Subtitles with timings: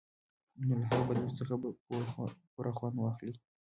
[0.65, 1.67] نو له هغه بدلون څخه به
[2.55, 3.33] پوره خوند واخلئ.